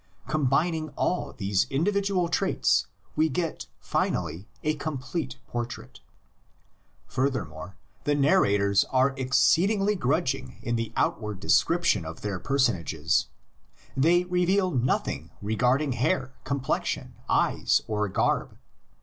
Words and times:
Combining 0.27 0.89
all 0.97 1.31
these 1.31 1.67
indi 1.69 1.91
vidual 1.91 2.27
traits 2.31 2.87
we 3.15 3.29
get 3.29 3.67
finally 3.79 4.47
a 4.63 4.73
complete 4.73 5.37
portrait. 5.45 5.99
Furthermore, 7.05 7.75
the 8.05 8.15
narrators 8.15 8.83
are 8.85 9.13
exceedingly 9.15 9.95
grudg 9.95 10.33
ing 10.33 10.57
in 10.63 10.75
the 10.75 10.91
outward 10.95 11.39
description 11.39 12.03
of 12.03 12.21
their 12.21 12.39
personages: 12.39 13.27
they 13.95 14.23
reveal 14.23 14.71
nothing 14.71 15.29
regarding 15.39 15.91
hair, 15.91 16.33
complexion, 16.45 17.13
eyes 17.29 17.83
or 17.85 18.09
garb. 18.09 18.57